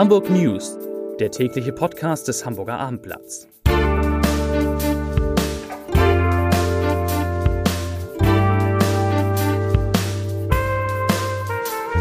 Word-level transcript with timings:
Hamburg 0.00 0.30
News, 0.30 0.78
der 1.18 1.30
tägliche 1.30 1.74
Podcast 1.74 2.26
des 2.26 2.46
Hamburger 2.46 2.80
Abendblatts. 2.80 3.46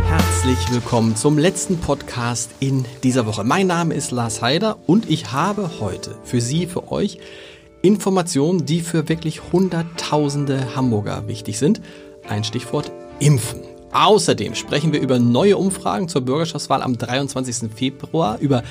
Herzlich 0.05 0.71
willkommen 0.71 1.17
zum 1.17 1.37
letzten 1.37 1.81
Podcast 1.81 2.51
in 2.61 2.85
dieser 3.03 3.25
Woche. 3.25 3.43
Mein 3.43 3.67
Name 3.67 3.95
ist 3.95 4.11
Lars 4.11 4.41
Heider 4.41 4.77
und 4.87 5.09
ich 5.09 5.33
habe 5.33 5.81
heute 5.81 6.15
für 6.23 6.39
Sie, 6.39 6.67
für 6.67 6.93
euch 6.93 7.19
Informationen, 7.81 8.65
die 8.65 8.79
für 8.79 9.09
wirklich 9.09 9.51
Hunderttausende 9.51 10.73
Hamburger 10.73 11.27
wichtig 11.27 11.59
sind. 11.59 11.81
Ein 12.29 12.45
Stichwort 12.45 12.93
Impfen. 13.19 13.59
Außerdem 13.91 14.55
sprechen 14.55 14.93
wir 14.93 15.01
über 15.01 15.19
neue 15.19 15.57
Umfragen 15.57 16.07
zur 16.07 16.21
Bürgerschaftswahl 16.21 16.81
am 16.81 16.97
23. 16.97 17.71
Februar, 17.73 18.37
über 18.39 18.63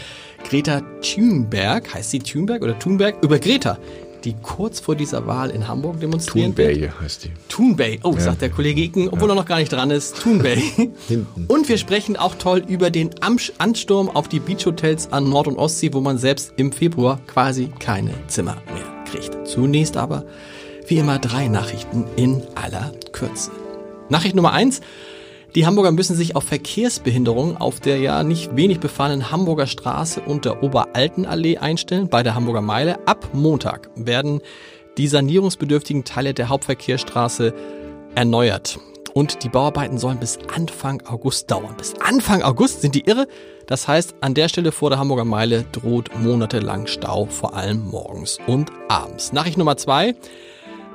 Greta 0.48 0.82
Thunberg, 1.02 1.92
heißt 1.92 2.10
sie 2.10 2.20
Thunberg 2.20 2.62
oder 2.62 2.78
Thunberg? 2.78 3.22
Über 3.22 3.38
Greta, 3.38 3.78
die 4.24 4.34
kurz 4.42 4.80
vor 4.80 4.94
dieser 4.94 5.26
Wahl 5.26 5.50
in 5.50 5.66
Hamburg 5.66 6.00
demonstrieren 6.00 6.54
Thunbay 6.54 6.80
wird. 6.80 7.00
heißt 7.00 7.24
die. 7.24 7.30
Thunbay, 7.48 8.00
oh, 8.02 8.12
ja. 8.12 8.20
sagt 8.20 8.42
der 8.42 8.50
Kollege 8.50 8.82
Icken, 8.82 9.08
obwohl 9.08 9.28
ja. 9.28 9.34
er 9.34 9.36
noch 9.36 9.46
gar 9.46 9.58
nicht 9.58 9.72
dran 9.72 9.90
ist. 9.90 10.22
Hinten. 10.22 11.46
Und 11.48 11.68
wir 11.68 11.78
sprechen 11.78 12.16
auch 12.16 12.34
toll 12.36 12.62
über 12.66 12.90
den 12.90 13.10
Ansturm 13.20 14.08
auf 14.08 14.28
die 14.28 14.40
Beachhotels 14.40 15.12
an 15.12 15.28
Nord- 15.28 15.48
und 15.48 15.56
Ostsee, 15.56 15.92
wo 15.92 16.00
man 16.00 16.18
selbst 16.18 16.52
im 16.56 16.72
Februar 16.72 17.20
quasi 17.26 17.70
keine 17.78 18.12
Zimmer 18.28 18.56
mehr 18.72 19.04
kriegt. 19.10 19.46
Zunächst 19.46 19.96
aber, 19.96 20.24
wie 20.86 20.98
immer, 20.98 21.18
drei 21.18 21.48
Nachrichten 21.48 22.04
in 22.16 22.42
aller 22.54 22.92
Kürze. 23.12 23.50
Nachricht 24.08 24.34
Nummer 24.34 24.52
eins. 24.52 24.80
Die 25.54 25.66
Hamburger 25.66 25.92
müssen 25.92 26.14
sich 26.14 26.36
auf 26.36 26.44
Verkehrsbehinderungen 26.44 27.56
auf 27.56 27.80
der 27.80 27.98
ja 27.98 28.22
nicht 28.22 28.54
wenig 28.54 28.80
befahrenen 28.80 29.30
Hamburger 29.30 29.66
Straße 29.66 30.20
und 30.20 30.44
der 30.44 30.62
Oberaltenallee 30.62 31.56
einstellen, 31.58 32.08
bei 32.08 32.22
der 32.22 32.34
Hamburger 32.34 32.60
Meile. 32.60 33.06
Ab 33.06 33.30
Montag 33.32 33.90
werden 33.96 34.40
die 34.98 35.08
sanierungsbedürftigen 35.08 36.04
Teile 36.04 36.34
der 36.34 36.50
Hauptverkehrsstraße 36.50 37.54
erneuert. 38.14 38.78
Und 39.14 39.42
die 39.42 39.48
Bauarbeiten 39.48 39.98
sollen 39.98 40.20
bis 40.20 40.38
Anfang 40.54 41.02
August 41.06 41.50
dauern. 41.50 41.74
Bis 41.76 41.94
Anfang 42.00 42.42
August 42.42 42.82
sind 42.82 42.94
die 42.94 43.06
irre. 43.06 43.26
Das 43.66 43.88
heißt, 43.88 44.16
an 44.20 44.34
der 44.34 44.48
Stelle 44.48 44.70
vor 44.70 44.90
der 44.90 44.98
Hamburger 44.98 45.24
Meile 45.24 45.64
droht 45.72 46.10
monatelang 46.20 46.86
Stau, 46.86 47.24
vor 47.24 47.54
allem 47.54 47.86
morgens 47.86 48.38
und 48.46 48.70
abends. 48.88 49.32
Nachricht 49.32 49.56
Nummer 49.56 49.76
zwei. 49.76 50.14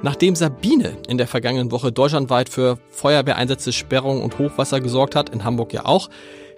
Nachdem 0.04 0.36
Sabine 0.36 0.98
in 1.08 1.18
der 1.18 1.28
vergangenen 1.28 1.72
Woche 1.72 1.94
deutschlandweit 1.94 2.50
für 2.50 2.78
Feuerwehreinsätze, 2.90 3.72
Sperrung 3.72 4.22
und 4.22 4.38
Hochwasser 4.38 4.82
gesorgt 4.82 5.16
hat, 5.16 5.30
in 5.30 5.46
Hamburg 5.46 5.72
ja 5.72 5.86
auch, 5.86 6.10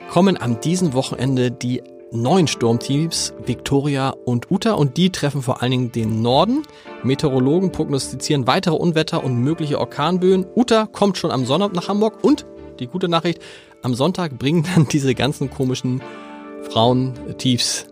kommen 0.09 0.35
am 0.35 0.59
diesem 0.61 0.93
Wochenende 0.93 1.51
die 1.51 1.83
neuen 2.11 2.47
Sturmteams 2.47 3.35
Victoria 3.45 4.09
und 4.09 4.49
Uta 4.49 4.73
und 4.73 4.97
die 4.97 5.11
treffen 5.11 5.43
vor 5.43 5.61
allen 5.61 5.71
Dingen 5.71 5.91
den 5.91 6.23
Norden. 6.23 6.63
Meteorologen 7.03 7.71
prognostizieren 7.71 8.47
weitere 8.47 8.75
Unwetter 8.75 9.23
und 9.23 9.37
mögliche 9.37 9.79
Orkanböen. 9.79 10.47
Uta 10.55 10.87
kommt 10.87 11.19
schon 11.19 11.29
am 11.29 11.45
Sonnabend 11.45 11.75
nach 11.75 11.87
Hamburg 11.87 12.23
und 12.23 12.47
die 12.79 12.87
gute 12.87 13.07
Nachricht, 13.07 13.39
am 13.83 13.93
Sonntag 13.93 14.39
bringen 14.39 14.65
dann 14.73 14.87
diese 14.91 15.13
ganzen 15.13 15.51
komischen 15.51 16.01
Frauentiefs 16.63 17.85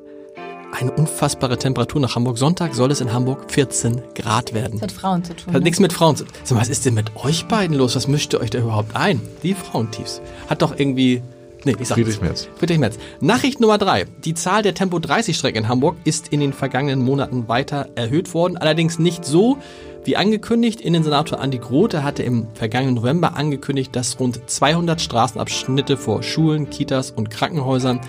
eine 0.74 0.92
unfassbare 0.92 1.58
Temperatur 1.58 2.02
nach 2.02 2.16
Hamburg. 2.16 2.38
Sonntag 2.38 2.74
soll 2.74 2.92
es 2.92 3.02
in 3.02 3.14
Hamburg 3.14 3.52
14 3.52 4.02
Grad 4.16 4.54
werden. 4.54 4.80
Das 4.80 4.90
hat 4.90 4.92
Frauen 4.92 5.24
zu 5.24 5.36
tun. 5.36 5.54
Hat 5.54 5.62
ne? 5.62 5.66
nichts 5.66 5.80
mit 5.80 5.94
Frauen 5.94 6.16
zu 6.16 6.26
tun. 6.26 6.34
So, 6.44 6.56
was 6.56 6.70
ist 6.70 6.86
denn 6.86 6.94
mit 6.94 7.16
euch 7.16 7.46
beiden 7.46 7.78
los? 7.78 7.96
Was 7.96 8.08
mischt 8.08 8.34
ihr 8.34 8.42
euch 8.42 8.50
da 8.50 8.60
überhaupt 8.60 8.96
ein? 8.96 9.22
Die 9.44 9.54
Frauentiefs. 9.54 10.22
Hat 10.50 10.62
doch 10.62 10.78
irgendwie 10.78 11.22
Nee, 11.66 11.76
ich 11.80 11.88
sag 11.88 11.96
Friedrich 11.96 12.22
Merz. 12.22 12.50
Friedrich 12.58 12.80
Merz. 12.80 12.98
Nachricht 13.22 13.62
Nummer 13.62 13.78
drei. 13.78 14.06
Die 14.26 14.34
Zahl 14.34 14.64
der 14.64 14.74
Tempo 14.74 15.00
30 15.00 15.38
Strecken 15.38 15.60
in 15.60 15.68
Hamburg 15.70 15.96
ist 16.04 16.28
in 16.28 16.42
den 16.42 16.52
vergangenen 16.52 17.02
Monaten 17.02 17.48
weiter 17.48 17.88
erhöht 17.96 18.34
worden. 18.34 18.58
Allerdings 18.58 19.00
nicht 19.00 19.24
so 19.24 19.60
wie 20.04 20.18
angekündigt. 20.18 20.82
Innensenator 20.82 21.40
Andi 21.40 21.60
Grote 21.60 22.04
hatte 22.04 22.24
im 22.24 22.48
vergangenen 22.54 22.96
November 22.96 23.38
angekündigt, 23.38 23.96
dass 23.96 24.20
rund 24.20 24.42
200 24.46 25.00
Straßenabschnitte 25.00 25.96
vor 25.96 26.22
Schulen, 26.22 26.70
Kitas 26.70 27.12
und 27.12 27.30
Krankenhäusern 27.30 28.02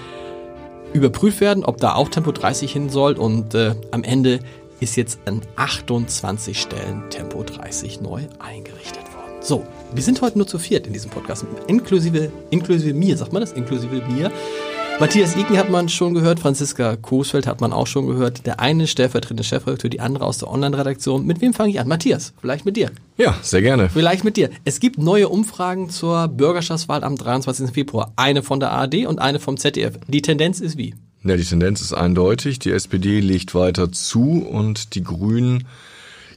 überprüft 0.94 1.40
werden, 1.40 1.64
ob 1.64 1.78
da 1.78 1.94
auch 1.94 2.08
Tempo 2.08 2.32
30 2.32 2.72
hin 2.72 2.88
soll 2.88 3.14
und 3.14 3.54
äh, 3.54 3.74
am 3.90 4.04
Ende 4.04 4.40
ist 4.80 4.96
jetzt 4.96 5.18
an 5.26 5.42
28 5.56 6.60
Stellen 6.60 7.10
Tempo 7.10 7.42
30 7.42 8.00
neu 8.00 8.22
eingerichtet 8.38 9.02
worden. 9.14 9.42
So, 9.42 9.66
wir 9.92 10.02
sind 10.02 10.22
heute 10.22 10.38
nur 10.38 10.46
zu 10.46 10.58
viert 10.58 10.86
in 10.86 10.92
diesem 10.92 11.10
Podcast, 11.10 11.44
inklusive, 11.66 12.30
inklusive 12.50 12.94
mir, 12.94 13.16
sagt 13.16 13.32
man 13.32 13.40
das? 13.40 13.52
Inklusive 13.52 14.02
mir. 14.08 14.30
Matthias 15.00 15.36
Iken 15.36 15.58
hat 15.58 15.70
man 15.70 15.88
schon 15.88 16.14
gehört, 16.14 16.38
Franziska 16.38 16.94
Coesfeld 16.96 17.48
hat 17.48 17.60
man 17.60 17.72
auch 17.72 17.86
schon 17.86 18.06
gehört. 18.06 18.46
Der 18.46 18.60
eine 18.60 18.86
stellvertretende 18.86 19.42
Chefredakteur, 19.42 19.90
die 19.90 20.00
andere 20.00 20.24
aus 20.24 20.38
der 20.38 20.48
Online-Redaktion. 20.48 21.26
Mit 21.26 21.40
wem 21.40 21.52
fange 21.52 21.70
ich 21.70 21.80
an? 21.80 21.88
Matthias, 21.88 22.32
vielleicht 22.40 22.64
mit 22.64 22.76
dir. 22.76 22.92
Ja, 23.16 23.36
sehr 23.42 23.60
gerne. 23.60 23.90
Vielleicht 23.90 24.22
mit 24.22 24.36
dir. 24.36 24.50
Es 24.64 24.78
gibt 24.78 24.98
neue 24.98 25.28
Umfragen 25.28 25.90
zur 25.90 26.28
Bürgerschaftswahl 26.28 27.02
am 27.02 27.16
23. 27.16 27.70
Februar. 27.70 28.12
Eine 28.14 28.44
von 28.44 28.60
der 28.60 28.70
ARD 28.70 29.06
und 29.06 29.18
eine 29.18 29.40
vom 29.40 29.56
ZDF. 29.56 29.98
Die 30.06 30.22
Tendenz 30.22 30.60
ist 30.60 30.78
wie? 30.78 30.94
Ja, 31.24 31.36
die 31.36 31.44
Tendenz 31.44 31.80
ist 31.80 31.92
eindeutig. 31.92 32.60
Die 32.60 32.70
SPD 32.70 33.18
legt 33.18 33.54
weiter 33.54 33.90
zu 33.90 34.46
und 34.48 34.94
die 34.94 35.02
Grünen 35.02 35.66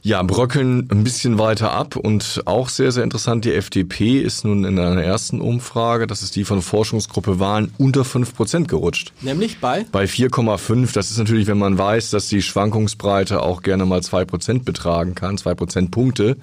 ja, 0.08 0.22
bröckeln 0.22 0.88
ein 0.90 1.04
bisschen 1.04 1.38
weiter 1.38 1.72
ab 1.72 1.94
und 1.94 2.40
auch 2.46 2.70
sehr, 2.70 2.92
sehr 2.92 3.04
interessant, 3.04 3.44
die 3.44 3.52
FDP 3.52 4.20
ist 4.20 4.42
nun 4.42 4.64
in 4.64 4.78
einer 4.78 5.02
ersten 5.02 5.42
Umfrage, 5.42 6.06
das 6.06 6.22
ist 6.22 6.34
die 6.34 6.44
von 6.44 6.62
Forschungsgruppe 6.62 7.38
Wahlen, 7.38 7.72
unter 7.76 8.06
fünf 8.06 8.34
Prozent 8.34 8.68
gerutscht. 8.68 9.12
Nämlich 9.20 9.60
bei? 9.60 9.84
Bei 9.92 10.04
4,5. 10.04 10.94
Das 10.94 11.10
ist 11.10 11.18
natürlich, 11.18 11.46
wenn 11.46 11.58
man 11.58 11.76
weiß, 11.76 12.08
dass 12.08 12.28
die 12.28 12.40
Schwankungsbreite 12.40 13.42
auch 13.42 13.60
gerne 13.60 13.84
mal 13.84 14.02
zwei 14.02 14.24
Prozent 14.24 14.64
betragen 14.64 15.14
kann, 15.14 15.36
zwei 15.36 15.54
Prozentpunkte. 15.54 16.38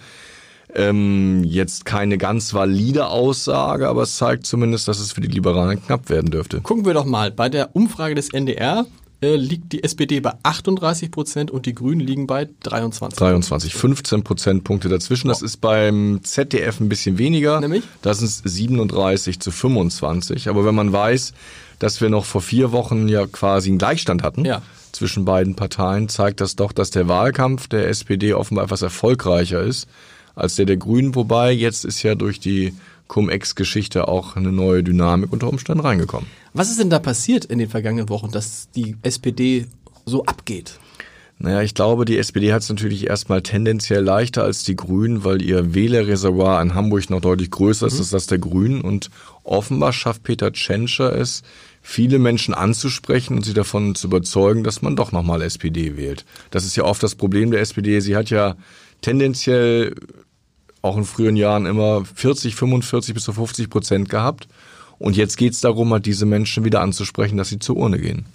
Ähm, 0.75 1.43
jetzt 1.43 1.85
keine 1.85 2.19
ganz 2.19 2.53
valide 2.53 3.07
Aussage, 3.07 3.87
aber 3.87 4.03
es 4.03 4.15
zeigt 4.17 4.45
zumindest, 4.45 4.87
dass 4.87 4.99
es 4.99 5.11
für 5.13 5.21
die 5.21 5.27
Liberalen 5.27 5.83
knapp 5.83 6.09
werden 6.09 6.29
dürfte. 6.29 6.61
Gucken 6.61 6.85
wir 6.85 6.93
doch 6.93 7.05
mal. 7.05 7.31
Bei 7.31 7.49
der 7.49 7.75
Umfrage 7.75 8.13
des 8.13 8.31
NDR 8.31 8.85
äh, 9.25 9.35
liegt 9.35 9.73
die 9.73 9.83
SPD 9.83 10.19
bei 10.19 10.33
38 10.43 11.11
Prozent 11.11 11.51
und 11.51 11.65
die 11.65 11.73
Grünen 11.73 11.99
liegen 11.99 12.27
bei 12.27 12.47
23. 12.63 13.17
23, 13.17 13.73
15 13.73 14.23
Prozentpunkte 14.23 14.87
dazwischen. 14.87 15.27
Das 15.27 15.41
ist 15.41 15.57
beim 15.57 16.19
ZDF 16.23 16.79
ein 16.79 16.89
bisschen 16.89 17.17
weniger. 17.17 17.59
Nämlich? 17.59 17.83
Das 18.01 18.19
sind 18.19 18.29
37 18.29 19.39
zu 19.39 19.51
25. 19.51 20.47
Aber 20.49 20.65
wenn 20.65 20.75
man 20.75 20.93
weiß, 20.93 21.33
dass 21.79 21.99
wir 22.01 22.09
noch 22.09 22.25
vor 22.25 22.41
vier 22.41 22.71
Wochen 22.71 23.07
ja 23.07 23.25
quasi 23.25 23.69
einen 23.69 23.79
Gleichstand 23.79 24.23
hatten 24.23 24.45
ja. 24.45 24.61
zwischen 24.91 25.25
beiden 25.25 25.55
Parteien, 25.55 26.07
zeigt 26.07 26.39
das 26.39 26.55
doch, 26.55 26.71
dass 26.71 26.91
der 26.91 27.07
Wahlkampf 27.07 27.67
der 27.67 27.89
SPD 27.89 28.33
offenbar 28.33 28.65
etwas 28.65 28.81
erfolgreicher 28.81 29.61
ist 29.61 29.87
als 30.35 30.55
der 30.55 30.65
der 30.65 30.77
Grünen. 30.77 31.15
Wobei 31.15 31.51
jetzt 31.51 31.85
ist 31.85 32.03
ja 32.03 32.15
durch 32.15 32.39
die 32.39 32.73
Cum-Ex-Geschichte 33.07 34.07
auch 34.07 34.35
eine 34.35 34.51
neue 34.51 34.83
Dynamik 34.83 35.31
unter 35.31 35.49
Umständen 35.49 35.81
reingekommen. 35.81 36.27
Was 36.53 36.69
ist 36.69 36.79
denn 36.79 36.89
da 36.89 36.99
passiert 36.99 37.45
in 37.45 37.59
den 37.59 37.69
vergangenen 37.69 38.09
Wochen, 38.09 38.31
dass 38.31 38.69
die 38.71 38.95
SPD 39.03 39.67
so 40.05 40.25
abgeht? 40.25 40.79
Naja, 41.37 41.61
ich 41.61 41.73
glaube, 41.73 42.05
die 42.05 42.17
SPD 42.17 42.53
hat 42.53 42.61
es 42.61 42.69
natürlich 42.69 43.07
erstmal 43.07 43.41
tendenziell 43.41 44.01
leichter 44.01 44.43
als 44.43 44.63
die 44.63 44.75
Grünen, 44.75 45.25
weil 45.25 45.41
ihr 45.41 45.73
Wählerreservoir 45.73 46.61
in 46.61 46.75
Hamburg 46.75 47.09
noch 47.09 47.19
deutlich 47.19 47.51
größer 47.51 47.87
ist 47.87 47.95
mhm. 47.95 47.99
als 47.99 48.09
das 48.09 48.27
der 48.27 48.37
Grünen. 48.39 48.81
Und 48.81 49.09
offenbar 49.43 49.91
schafft 49.91 50.23
Peter 50.23 50.53
Tschentscher 50.53 51.13
es, 51.13 51.43
viele 51.81 52.19
Menschen 52.19 52.53
anzusprechen 52.53 53.35
und 53.35 53.43
sie 53.43 53.53
davon 53.53 53.95
zu 53.95 54.07
überzeugen, 54.07 54.63
dass 54.63 54.81
man 54.81 54.95
doch 54.95 55.11
nochmal 55.11 55.41
SPD 55.41 55.97
wählt. 55.97 56.25
Das 56.51 56.65
ist 56.65 56.77
ja 56.77 56.85
oft 56.85 57.03
das 57.03 57.15
Problem 57.15 57.51
der 57.51 57.59
SPD. 57.59 57.99
Sie 57.99 58.15
hat 58.15 58.29
ja 58.29 58.55
tendenziell 59.01 59.93
auch 60.85 60.97
in 60.97 61.03
früheren 61.03 61.35
Jahren 61.35 61.65
immer 61.65 62.05
40, 62.05 62.55
45 62.55 63.13
bis 63.13 63.23
zu 63.23 63.33
50 63.33 63.69
Prozent 63.69 64.09
gehabt. 64.09 64.47
Und 64.97 65.17
jetzt 65.17 65.37
geht 65.37 65.53
es 65.53 65.61
darum, 65.61 65.91
halt 65.91 66.05
diese 66.05 66.25
Menschen 66.25 66.63
wieder 66.63 66.81
anzusprechen, 66.81 67.37
dass 67.37 67.49
sie 67.49 67.59
zur 67.59 67.75
Urne 67.75 67.99
gehen. 67.99 68.25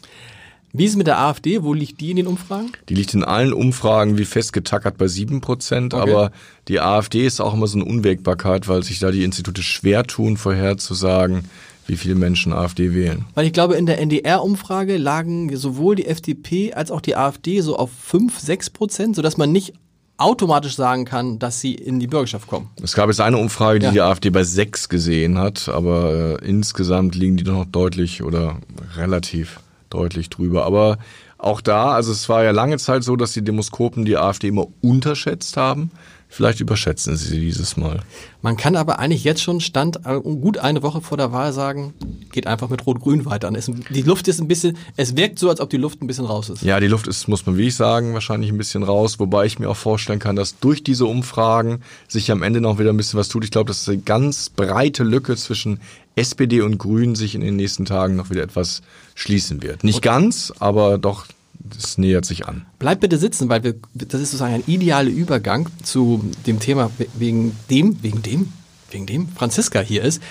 Wie 0.72 0.84
ist 0.84 0.92
es 0.92 0.96
mit 0.96 1.08
der 1.08 1.18
AfD? 1.18 1.62
Wo 1.64 1.74
liegt 1.74 2.00
die 2.00 2.10
in 2.10 2.16
den 2.16 2.26
Umfragen? 2.28 2.70
Die 2.88 2.94
liegt 2.94 3.14
in 3.14 3.24
allen 3.24 3.52
Umfragen 3.52 4.18
wie 4.18 4.24
festgetackert 4.24 4.98
bei 4.98 5.08
sieben 5.08 5.40
Prozent. 5.40 5.94
Okay. 5.94 6.02
Aber 6.02 6.30
die 6.68 6.80
AfD 6.80 7.26
ist 7.26 7.40
auch 7.40 7.54
immer 7.54 7.66
so 7.66 7.78
eine 7.78 7.88
Unwägbarkeit, 7.88 8.68
weil 8.68 8.84
sich 8.84 9.00
da 9.00 9.10
die 9.10 9.24
Institute 9.24 9.62
schwer 9.64 10.04
tun, 10.04 10.36
vorherzusagen, 10.36 11.46
wie 11.86 11.96
viele 11.96 12.14
Menschen 12.14 12.52
AfD 12.52 12.94
wählen. 12.94 13.24
Weil 13.34 13.46
ich 13.46 13.52
glaube, 13.52 13.74
in 13.74 13.86
der 13.86 13.98
NDR-Umfrage 13.98 14.96
lagen 14.96 15.56
sowohl 15.56 15.96
die 15.96 16.06
FDP 16.06 16.72
als 16.72 16.92
auch 16.92 17.00
die 17.00 17.16
AfD 17.16 17.62
so 17.62 17.76
auf 17.76 17.90
fünf, 17.90 18.38
sechs 18.38 18.70
Prozent, 18.70 19.16
sodass 19.16 19.36
man 19.36 19.50
nicht 19.50 19.72
automatisch 20.20 20.76
sagen 20.76 21.04
kann, 21.04 21.38
dass 21.38 21.60
sie 21.60 21.74
in 21.74 21.98
die 21.98 22.06
Bürgerschaft 22.06 22.46
kommen. 22.46 22.70
Es 22.82 22.94
gab 22.94 23.08
jetzt 23.08 23.20
eine 23.20 23.38
Umfrage, 23.38 23.78
die 23.78 23.86
ja. 23.86 23.92
die 23.92 24.00
AfD 24.00 24.30
bei 24.30 24.44
sechs 24.44 24.88
gesehen 24.88 25.38
hat, 25.38 25.68
aber 25.68 26.38
äh, 26.40 26.46
insgesamt 26.46 27.14
liegen 27.14 27.36
die 27.36 27.44
doch 27.44 27.54
noch 27.54 27.66
deutlich 27.66 28.22
oder 28.22 28.58
relativ 28.96 29.60
deutlich 29.88 30.30
drüber. 30.30 30.64
Aber 30.64 30.98
auch 31.42 31.60
da, 31.60 31.92
also 31.92 32.12
es 32.12 32.28
war 32.28 32.44
ja 32.44 32.50
lange 32.50 32.78
Zeit 32.78 33.04
so, 33.04 33.16
dass 33.16 33.32
die 33.32 33.42
Demoskopen 33.42 34.04
die 34.04 34.16
AfD 34.16 34.48
immer 34.48 34.66
unterschätzt 34.80 35.56
haben. 35.56 35.90
Vielleicht 36.32 36.60
überschätzen 36.60 37.16
sie 37.16 37.26
sie 37.26 37.40
dieses 37.40 37.76
Mal. 37.76 38.02
Man 38.40 38.56
kann 38.56 38.76
aber 38.76 39.00
eigentlich 39.00 39.24
jetzt 39.24 39.42
schon 39.42 39.60
Stand 39.60 40.06
äh, 40.06 40.20
gut 40.20 40.58
eine 40.58 40.80
Woche 40.84 41.00
vor 41.00 41.18
der 41.18 41.32
Wahl 41.32 41.52
sagen, 41.52 41.92
geht 42.30 42.46
einfach 42.46 42.68
mit 42.68 42.86
Rot-Grün 42.86 43.24
weiter. 43.24 43.50
Die 43.50 44.02
Luft 44.02 44.28
ist 44.28 44.40
ein 44.40 44.46
bisschen, 44.46 44.78
es 44.96 45.16
wirkt 45.16 45.40
so, 45.40 45.50
als 45.50 45.60
ob 45.60 45.70
die 45.70 45.76
Luft 45.76 46.00
ein 46.00 46.06
bisschen 46.06 46.26
raus 46.26 46.48
ist. 46.48 46.62
Ja, 46.62 46.78
die 46.78 46.86
Luft 46.86 47.08
ist, 47.08 47.26
muss 47.26 47.44
man 47.46 47.58
wie 47.58 47.66
ich 47.66 47.74
sagen, 47.74 48.14
wahrscheinlich 48.14 48.52
ein 48.52 48.58
bisschen 48.58 48.84
raus, 48.84 49.18
wobei 49.18 49.44
ich 49.44 49.58
mir 49.58 49.68
auch 49.68 49.76
vorstellen 49.76 50.20
kann, 50.20 50.36
dass 50.36 50.60
durch 50.60 50.84
diese 50.84 51.04
Umfragen 51.04 51.82
sich 52.06 52.30
am 52.30 52.44
Ende 52.44 52.60
noch 52.60 52.78
wieder 52.78 52.90
ein 52.90 52.96
bisschen 52.96 53.18
was 53.18 53.26
tut. 53.26 53.42
Ich 53.42 53.50
glaube, 53.50 53.66
dass 53.66 53.88
eine 53.88 53.98
ganz 53.98 54.50
breite 54.50 55.02
Lücke 55.02 55.34
zwischen 55.34 55.80
SPD 56.20 56.60
und 56.60 56.78
Grünen 56.78 57.14
sich 57.14 57.34
in 57.34 57.40
den 57.40 57.56
nächsten 57.56 57.84
Tagen 57.84 58.16
noch 58.16 58.30
wieder 58.30 58.42
etwas 58.42 58.82
schließen 59.14 59.62
wird. 59.62 59.84
Nicht 59.84 60.02
ganz, 60.02 60.52
aber 60.58 60.98
doch 60.98 61.26
das 61.62 61.98
nähert 61.98 62.24
sich 62.24 62.46
an. 62.46 62.66
Bleib 62.78 63.00
bitte 63.00 63.18
sitzen, 63.18 63.48
weil 63.48 63.62
wir, 63.62 63.74
das 63.94 64.20
ist 64.20 64.30
sozusagen 64.30 64.54
ein 64.54 64.64
idealer 64.66 65.10
Übergang 65.10 65.68
zu 65.82 66.24
dem 66.46 66.58
Thema, 66.58 66.90
wegen 67.14 67.56
dem, 67.68 68.02
wegen 68.02 68.22
dem, 68.22 68.52
wegen 68.90 69.06
dem 69.06 69.28
Franziska 69.28 69.80
hier 69.80 70.02
ist. 70.02 70.22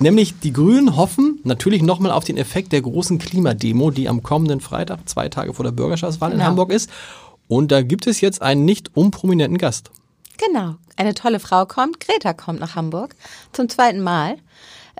Nämlich 0.00 0.38
die 0.40 0.52
Grünen 0.52 0.96
hoffen 0.96 1.40
natürlich 1.44 1.82
nochmal 1.82 2.12
auf 2.12 2.24
den 2.24 2.36
Effekt 2.36 2.72
der 2.72 2.82
großen 2.82 3.18
Klimademo, 3.18 3.90
die 3.90 4.08
am 4.08 4.22
kommenden 4.22 4.60
Freitag, 4.60 5.08
zwei 5.08 5.28
Tage 5.28 5.54
vor 5.54 5.64
der 5.64 5.72
Bürgerschaftswahl 5.72 6.30
genau. 6.30 6.42
in 6.42 6.48
Hamburg 6.48 6.72
ist. 6.72 6.90
Und 7.48 7.72
da 7.72 7.82
gibt 7.82 8.06
es 8.06 8.20
jetzt 8.20 8.42
einen 8.42 8.64
nicht 8.64 8.96
unprominenten 8.96 9.58
Gast. 9.58 9.90
Genau, 10.38 10.76
eine 10.96 11.14
tolle 11.14 11.40
Frau 11.40 11.66
kommt. 11.66 11.98
Greta 11.98 12.32
kommt 12.32 12.60
nach 12.60 12.76
Hamburg 12.76 13.16
zum 13.52 13.68
zweiten 13.68 14.00
Mal 14.00 14.36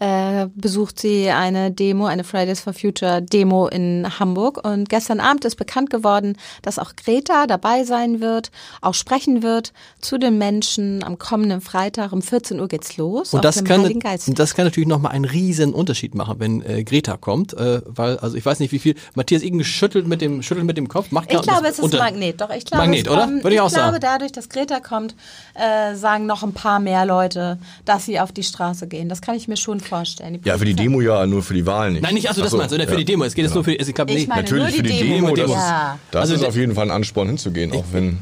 äh, 0.00 0.46
besucht 0.54 1.00
sie 1.00 1.30
eine 1.30 1.70
Demo, 1.70 2.06
eine 2.06 2.24
Fridays 2.24 2.60
for 2.60 2.72
Future 2.72 3.20
Demo 3.20 3.66
in 3.66 4.06
Hamburg. 4.18 4.64
Und 4.64 4.88
gestern 4.88 5.20
Abend 5.20 5.44
ist 5.44 5.56
bekannt 5.56 5.90
geworden, 5.90 6.36
dass 6.62 6.78
auch 6.78 6.94
Greta 6.94 7.46
dabei 7.46 7.84
sein 7.84 8.20
wird, 8.20 8.50
auch 8.80 8.94
sprechen 8.94 9.42
wird 9.42 9.72
zu 10.00 10.18
den 10.18 10.38
Menschen 10.38 11.02
am 11.02 11.18
kommenden 11.18 11.60
Freitag. 11.60 12.12
Um 12.12 12.22
14 12.22 12.60
Uhr 12.60 12.68
geht's 12.68 12.96
los. 12.96 13.34
Und 13.34 13.44
das 13.44 13.64
kann, 13.64 13.98
das 14.26 14.54
kann 14.54 14.64
natürlich 14.66 14.88
nochmal 14.88 15.12
einen 15.12 15.24
riesen 15.24 15.74
Unterschied 15.74 16.14
machen, 16.14 16.36
wenn 16.38 16.62
äh, 16.62 16.84
Greta 16.84 17.16
kommt, 17.16 17.54
äh, 17.54 17.82
weil, 17.84 18.18
also 18.18 18.36
ich 18.36 18.46
weiß 18.46 18.60
nicht, 18.60 18.72
wie 18.72 18.78
viel, 18.78 18.94
Matthias 19.14 19.42
Igen 19.42 19.64
schüttelt 19.64 20.06
mit 20.06 20.20
dem, 20.20 20.42
schüttelt 20.42 20.66
mit 20.66 20.76
dem 20.76 20.88
Kopf. 20.88 21.10
Macht 21.10 21.32
ich 21.32 21.40
glaube, 21.42 21.66
es 21.66 21.78
ist 21.78 21.92
Magnet, 21.94 22.40
doch. 22.40 22.50
Ich 22.50 22.64
glaube, 22.64 22.84
Magnet, 22.84 23.10
oder? 23.10 23.28
Würde 23.28 23.54
ich, 23.54 23.60
auch 23.60 23.68
sagen. 23.68 23.94
Ich 23.94 24.00
glaube, 24.00 24.18
dadurch, 24.18 24.32
dass 24.32 24.48
Greta 24.48 24.78
kommt, 24.80 25.16
äh, 25.54 25.96
sagen 25.96 26.26
noch 26.26 26.44
ein 26.44 26.52
paar 26.52 26.78
mehr 26.78 27.04
Leute, 27.04 27.58
dass 27.84 28.04
sie 28.04 28.20
auf 28.20 28.30
die 28.30 28.44
Straße 28.44 28.86
gehen. 28.86 29.08
Das 29.08 29.20
kann 29.20 29.34
ich 29.34 29.48
mir 29.48 29.56
schon 29.56 29.80
vorstellen. 29.88 30.40
ja, 30.44 30.58
für 30.58 30.64
die 30.64 30.74
Demo 30.74 31.00
ja, 31.00 31.26
nur 31.26 31.42
für 31.42 31.54
die 31.54 31.66
Wahlen 31.66 31.94
nicht. 31.94 32.02
Nein, 32.02 32.14
nicht, 32.14 32.28
also 32.28 32.42
das 32.42 32.50
so, 32.50 32.56
meinst 32.56 32.74
du, 32.74 32.78
für 32.78 32.90
ja. 32.90 32.96
die 32.96 33.04
Demo. 33.04 33.24
Es 33.24 33.34
geht 33.34 33.44
jetzt 33.44 33.54
nur 33.54 33.64
für 33.64 33.72
die, 33.72 33.78
ich 33.78 33.94
glaube 33.94 34.12
nicht. 34.12 34.28
Natürlich 34.28 34.76
für 34.76 34.82
die 34.82 34.98
Demo, 34.98 35.34
Demo 35.34 35.34
das, 35.34 35.50
ja. 35.50 35.98
das 36.10 36.20
also 36.22 36.34
ist 36.34 36.44
auf 36.44 36.56
jeden 36.56 36.74
Fall 36.74 36.86
ein 36.86 36.90
Ansporn 36.90 37.28
hinzugehen, 37.28 37.72
auch 37.72 37.84
wenn 37.92 38.18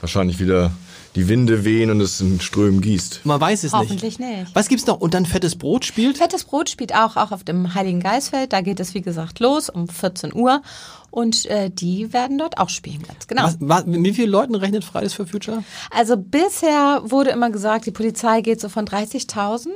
wahrscheinlich 0.00 0.38
wieder 0.40 0.70
die 1.18 1.28
Winde 1.28 1.64
wehen 1.64 1.90
und 1.90 2.00
es 2.00 2.20
in 2.20 2.40
Strömen 2.40 2.80
gießt. 2.80 3.22
Man 3.24 3.40
weiß 3.40 3.64
es 3.64 3.72
Hoffentlich 3.72 4.18
nicht. 4.18 4.38
nicht. 4.38 4.54
Was 4.54 4.68
gibt's 4.68 4.86
noch? 4.86 5.00
Und 5.00 5.14
dann 5.14 5.26
Fettes 5.26 5.56
Brot 5.56 5.84
spielt? 5.84 6.18
Fettes 6.18 6.44
Brot 6.44 6.68
spielt 6.68 6.94
auch, 6.94 7.16
auch 7.16 7.32
auf 7.32 7.44
dem 7.44 7.74
Heiligen 7.74 8.00
Geistfeld. 8.00 8.52
Da 8.52 8.60
geht 8.60 8.78
es, 8.78 8.94
wie 8.94 9.00
gesagt, 9.00 9.40
los 9.40 9.68
um 9.68 9.88
14 9.88 10.34
Uhr. 10.34 10.62
Und 11.10 11.46
äh, 11.46 11.70
die 11.70 12.12
werden 12.12 12.38
dort 12.38 12.58
auch 12.58 12.68
spielen, 12.68 13.02
ganz 13.02 13.26
genau. 13.26 13.44
Was, 13.44 13.56
was, 13.60 13.86
mit 13.86 14.04
wie 14.04 14.12
vielen 14.12 14.30
Leuten 14.30 14.54
rechnet 14.54 14.84
Fridays 14.84 15.14
for 15.14 15.26
Future? 15.26 15.64
Also 15.90 16.16
bisher 16.16 17.02
wurde 17.04 17.30
immer 17.30 17.50
gesagt, 17.50 17.86
die 17.86 17.90
Polizei 17.90 18.42
geht 18.42 18.60
so 18.60 18.68
von 18.68 18.86
30.000 18.86 19.68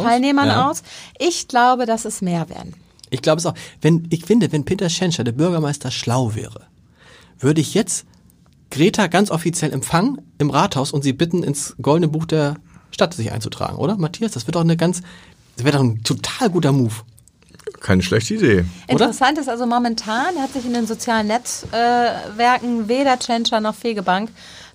Teilnehmern 0.00 0.48
ja. 0.48 0.70
aus. 0.70 0.82
Ich 1.18 1.48
glaube, 1.48 1.86
dass 1.86 2.04
es 2.04 2.22
mehr 2.22 2.48
werden. 2.48 2.74
Ich 3.10 3.22
glaube 3.22 3.38
es 3.38 3.46
auch. 3.46 3.54
Wenn, 3.80 4.06
ich 4.10 4.24
finde, 4.24 4.50
wenn 4.52 4.64
Peter 4.64 4.88
Schenscher, 4.88 5.24
der 5.24 5.32
Bürgermeister, 5.32 5.90
schlau 5.90 6.34
wäre, 6.34 6.66
würde 7.38 7.60
ich 7.60 7.74
jetzt 7.74 8.06
Greta 8.70 9.06
ganz 9.06 9.30
offiziell 9.30 9.72
empfangen 9.72 10.22
im 10.38 10.50
Rathaus 10.50 10.92
und 10.92 11.02
sie 11.02 11.12
bitten, 11.12 11.42
ins 11.42 11.76
Goldene 11.80 12.08
Buch 12.08 12.24
der 12.24 12.56
Stadt 12.90 13.12
sich 13.14 13.30
einzutragen, 13.30 13.76
oder? 13.76 13.96
Matthias, 13.96 14.32
das 14.32 14.46
wird 14.46 14.56
doch 14.56 14.62
eine 14.62 14.76
ganz, 14.76 15.02
das 15.56 15.64
wäre 15.64 15.76
doch 15.76 15.84
ein 15.84 16.02
total 16.02 16.50
guter 16.50 16.72
Move. 16.72 16.94
Keine 17.80 18.02
schlechte 18.02 18.34
Idee. 18.34 18.64
Interessant 18.86 19.38
ist 19.38 19.48
also 19.48 19.66
momentan 19.66 20.36
hat 20.40 20.52
sich 20.52 20.64
in 20.64 20.72
den 20.72 20.86
sozialen 20.86 21.26
Netzwerken 21.26 22.88
weder 22.88 23.18
Tschentscher 23.18 23.60
noch 23.60 23.74
Fegebank 23.74 24.30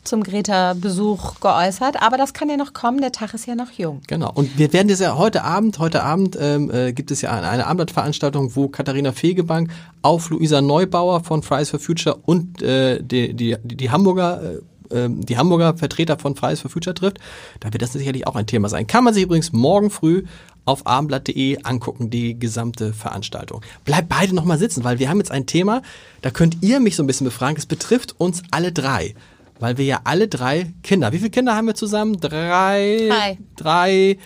zum 0.08 0.24
Greta-Besuch 0.24 1.40
geäußert, 1.40 2.02
aber 2.02 2.18
das 2.18 2.34
kann 2.34 2.50
ja 2.50 2.58
noch 2.58 2.74
kommen, 2.74 3.02
der 3.02 3.12
Tag 3.12 3.34
ist 3.34 3.46
ja 3.46 3.56
noch 3.56 3.72
jung. 3.72 4.02
Genau. 4.08 4.32
Und 4.34 4.58
wir 4.58 4.74
werden 4.74 4.88
das 4.88 5.00
ja 5.00 5.18
heute 5.18 5.44
Abend, 5.44 5.80
heute 5.80 6.04
Abend 6.04 6.38
ähm, 6.40 6.72
äh, 6.72 6.94
gibt 6.94 7.12
es 7.12 7.22
ja 7.22 7.32
eine, 7.32 7.48
eine 7.48 7.68
Abendveranstaltung, 7.68 8.56
wo 8.56 8.68
Katharina 8.70 9.12
Fegebank 9.12 9.72
auf 10.02 10.30
Luisa 10.30 10.62
Neubauer 10.62 11.24
von 11.24 11.44
Fridays 11.44 11.70
for 11.70 11.80
Future 11.80 12.18
und 12.26 12.62
äh, 12.62 13.02
die, 13.04 13.34
die, 13.34 13.58
die 13.64 13.92
Hamburger 13.92 14.42
äh, 14.42 14.60
ähm, 14.92 15.26
die 15.26 15.38
Hamburger 15.38 15.76
Vertreter 15.76 16.18
von 16.18 16.36
Fridays 16.36 16.62
for 16.62 16.72
Future 16.72 16.94
trifft. 16.94 17.20
Da 17.60 17.74
wird 17.74 17.82
das 17.82 17.94
sicherlich 17.94 18.26
auch 18.26 18.36
ein 18.36 18.48
Thema 18.48 18.70
sein. 18.70 18.88
Kann 18.88 19.04
man 19.04 19.14
sich 19.14 19.24
übrigens 19.24 19.52
morgen 19.52 19.90
früh 19.90 20.24
auf 20.66 20.86
abendblatt.de 20.86 21.60
angucken, 21.64 22.10
die 22.10 22.38
gesamte 22.38 22.94
Veranstaltung. 22.94 23.62
Bleibt 23.86 24.10
beide 24.10 24.36
nochmal 24.36 24.58
sitzen, 24.58 24.84
weil 24.84 25.00
wir 25.00 25.10
haben 25.10 25.18
jetzt 25.18 25.32
ein 25.32 25.46
Thema, 25.46 25.82
da 26.22 26.30
könnt 26.30 26.58
ihr 26.62 26.80
mich 26.80 26.96
so 26.96 27.04
ein 27.04 27.08
bisschen 27.08 27.26
befragen. 27.26 27.58
Es 27.58 27.66
betrifft 27.66 28.20
uns 28.20 28.44
alle 28.52 28.72
drei 28.72 29.16
weil 29.60 29.78
wir 29.78 29.86
ja 29.86 30.02
alle 30.04 30.28
drei 30.28 30.74
Kinder, 30.84 31.12
wie 31.12 31.18
viele 31.18 31.30
Kinder 31.30 31.56
haben 31.56 31.68
wir 31.68 31.76
zusammen? 31.76 32.20
Drei, 32.20 33.10
drei, 33.10 33.38
drei 33.56 34.18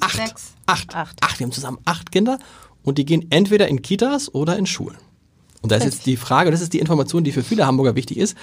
acht, 0.00 0.16
Sechs. 0.16 0.52
acht, 0.66 0.94
acht, 0.94 1.22
acht. 1.22 1.38
Wir 1.38 1.44
haben 1.44 1.52
zusammen 1.52 1.78
acht 1.84 2.12
Kinder 2.12 2.38
und 2.82 2.98
die 2.98 3.04
gehen 3.04 3.26
entweder 3.30 3.68
in 3.68 3.82
Kitas 3.82 4.32
oder 4.32 4.56
in 4.56 4.66
Schulen. 4.66 4.96
Und 5.62 5.72
da 5.72 5.76
ist 5.76 5.84
jetzt 5.84 6.06
die 6.06 6.16
Frage, 6.16 6.50
das 6.50 6.60
ist 6.60 6.74
die 6.74 6.78
Information, 6.78 7.24
die 7.24 7.32
für 7.32 7.42
viele 7.42 7.66
Hamburger 7.66 7.94
wichtig 7.94 8.18
ist. 8.18 8.36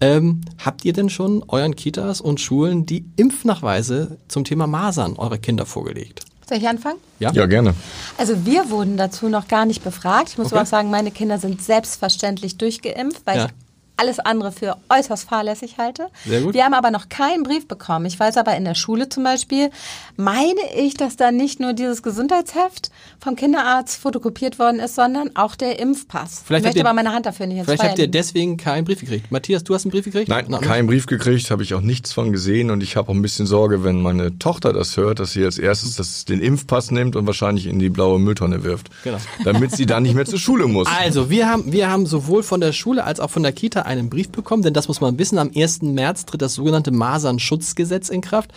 Ähm, 0.00 0.40
habt 0.64 0.84
ihr 0.84 0.92
denn 0.92 1.08
schon 1.08 1.44
euren 1.46 1.76
Kitas 1.76 2.20
und 2.20 2.40
Schulen 2.40 2.84
die 2.84 3.04
Impfnachweise 3.16 4.18
zum 4.26 4.44
Thema 4.44 4.66
Masern 4.66 5.14
eurer 5.16 5.38
Kinder 5.38 5.66
vorgelegt? 5.66 6.24
Soll 6.48 6.58
ich 6.58 6.68
anfangen? 6.68 6.98
Ja. 7.20 7.32
ja, 7.32 7.46
gerne. 7.46 7.74
Also 8.18 8.44
wir 8.44 8.70
wurden 8.70 8.96
dazu 8.96 9.28
noch 9.28 9.48
gar 9.48 9.64
nicht 9.66 9.82
befragt. 9.82 10.30
Ich 10.30 10.38
muss 10.38 10.48
okay. 10.48 10.56
aber 10.56 10.62
auch 10.62 10.68
sagen, 10.68 10.90
meine 10.90 11.10
Kinder 11.10 11.38
sind 11.38 11.62
selbstverständlich 11.62 12.58
durchgeimpft, 12.58 13.22
weil 13.24 13.36
ja. 13.38 13.46
ich 13.46 13.52
alles 13.96 14.18
andere 14.18 14.50
für 14.50 14.76
äußerst 14.88 15.28
fahrlässig 15.28 15.78
halte. 15.78 16.08
Sehr 16.26 16.40
gut. 16.40 16.54
Wir 16.54 16.64
haben 16.64 16.74
aber 16.74 16.90
noch 16.90 17.08
keinen 17.08 17.44
Brief 17.44 17.68
bekommen. 17.68 18.06
Ich 18.06 18.18
weiß 18.18 18.36
aber 18.36 18.56
in 18.56 18.64
der 18.64 18.74
Schule 18.74 19.08
zum 19.08 19.22
Beispiel, 19.22 19.70
meine 20.16 20.60
ich, 20.76 20.94
dass 20.94 21.16
da 21.16 21.30
nicht 21.30 21.60
nur 21.60 21.74
dieses 21.74 22.02
Gesundheitsheft 22.02 22.90
vom 23.20 23.36
Kinderarzt 23.36 24.00
fotokopiert 24.00 24.58
worden 24.58 24.80
ist, 24.80 24.96
sondern 24.96 25.30
auch 25.36 25.54
der 25.54 25.78
Impfpass. 25.78 26.42
Vielleicht 26.44 26.62
ich 26.62 26.66
möchte 26.66 26.78
ihr, 26.80 26.86
aber 26.86 26.94
meine 26.94 27.12
Hand 27.12 27.26
dafür 27.26 27.46
nicht 27.46 27.64
Vielleicht 27.64 27.82
habt 27.82 27.98
ihr 27.98 28.08
deswegen 28.08 28.56
keinen 28.56 28.84
Brief 28.84 29.00
gekriegt. 29.00 29.30
Matthias, 29.30 29.62
du 29.62 29.74
hast 29.74 29.84
einen 29.84 29.92
Brief 29.92 30.04
gekriegt? 30.04 30.28
Nein, 30.28 30.50
keinen 30.60 30.86
Brief 30.86 31.06
gekriegt, 31.06 31.50
habe 31.50 31.62
ich 31.62 31.74
auch 31.74 31.80
nichts 31.80 32.12
von 32.12 32.32
gesehen 32.32 32.70
und 32.70 32.82
ich 32.82 32.96
habe 32.96 33.08
auch 33.08 33.14
ein 33.14 33.22
bisschen 33.22 33.46
Sorge, 33.46 33.84
wenn 33.84 34.02
meine 34.02 34.38
Tochter 34.38 34.72
das 34.72 34.96
hört, 34.96 35.20
dass 35.20 35.32
sie 35.32 35.44
als 35.44 35.58
erstes 35.58 35.96
das, 35.96 36.24
den 36.24 36.40
Impfpass 36.40 36.90
nimmt 36.90 37.14
und 37.14 37.26
wahrscheinlich 37.26 37.66
in 37.66 37.78
die 37.78 37.90
blaue 37.90 38.18
Mülltonne 38.18 38.64
wirft. 38.64 38.90
Genau. 39.04 39.18
Damit 39.44 39.72
sie 39.72 39.86
dann 39.86 40.02
nicht 40.02 40.14
mehr 40.14 40.26
zur 40.26 40.38
Schule 40.38 40.66
muss. 40.66 40.88
Also, 40.88 41.30
wir 41.30 41.48
haben, 41.48 41.72
wir 41.72 41.88
haben 41.88 42.06
sowohl 42.06 42.42
von 42.42 42.60
der 42.60 42.72
Schule 42.72 43.04
als 43.04 43.20
auch 43.20 43.30
von 43.30 43.42
der 43.42 43.52
Kita 43.52 43.83
einen 43.84 44.10
Brief 44.10 44.30
bekommen, 44.30 44.62
denn 44.62 44.74
das 44.74 44.88
muss 44.88 45.00
man 45.00 45.18
wissen, 45.18 45.38
am 45.38 45.50
1. 45.54 45.82
März 45.82 46.26
tritt 46.26 46.42
das 46.42 46.54
sogenannte 46.54 46.90
Masernschutzgesetz 46.90 48.08
in 48.08 48.20
Kraft. 48.20 48.52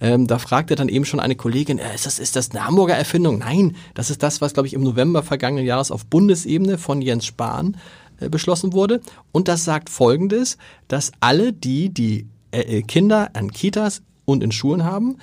Ähm, 0.00 0.26
da 0.26 0.38
fragte 0.38 0.74
dann 0.74 0.88
eben 0.88 1.04
schon 1.04 1.20
eine 1.20 1.36
Kollegin, 1.36 1.78
äh, 1.78 1.94
ist, 1.94 2.06
das, 2.06 2.18
ist 2.18 2.36
das 2.36 2.50
eine 2.50 2.66
Hamburger 2.66 2.94
Erfindung? 2.94 3.38
Nein, 3.38 3.76
das 3.94 4.10
ist 4.10 4.22
das, 4.22 4.40
was, 4.40 4.54
glaube 4.54 4.66
ich, 4.66 4.74
im 4.74 4.82
November 4.82 5.22
vergangenen 5.22 5.64
Jahres 5.66 5.90
auf 5.90 6.06
Bundesebene 6.06 6.78
von 6.78 7.00
Jens 7.00 7.26
Spahn 7.26 7.76
äh, 8.20 8.28
beschlossen 8.28 8.72
wurde. 8.72 9.00
Und 9.32 9.48
das 9.48 9.64
sagt 9.64 9.90
Folgendes, 9.90 10.58
dass 10.88 11.12
alle 11.20 11.52
die, 11.52 11.90
die 11.90 12.26
äh, 12.50 12.78
äh 12.78 12.82
Kinder 12.82 13.30
an 13.34 13.50
Kitas 13.50 14.02
und 14.24 14.42
in 14.42 14.52
Schulen 14.52 14.84
haben, 14.84 15.18